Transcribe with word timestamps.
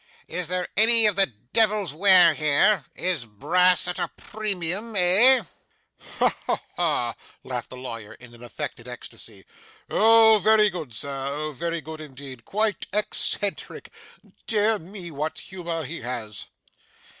Is 0.27 0.47
there 0.47 0.67
any 0.75 1.05
of 1.05 1.15
the 1.15 1.27
Devil's 1.27 1.93
ware 1.93 2.33
here? 2.33 2.85
Is 2.95 3.25
Brass 3.27 3.87
at 3.87 3.99
a 3.99 4.07
premium, 4.17 4.95
eh?' 4.95 5.43
'Ha, 6.17 6.35
ha, 6.47 6.59
ha!' 6.75 7.15
laughed 7.43 7.69
the 7.69 7.77
lawyer 7.77 8.15
in 8.15 8.33
an 8.33 8.41
affected 8.43 8.87
ecstasy. 8.87 9.45
'Oh, 9.91 10.39
very 10.39 10.71
good, 10.71 10.95
Sir! 10.95 11.27
Oh, 11.27 11.51
very 11.51 11.81
good 11.81 12.01
indeed! 12.01 12.45
Quite 12.45 12.87
eccentric! 12.91 13.91
Dear 14.47 14.79
me, 14.79 15.11
what 15.11 15.37
humour 15.39 15.83
he 15.83 15.99
has! 16.01 16.47